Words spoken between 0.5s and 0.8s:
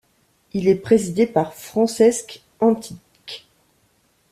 Il est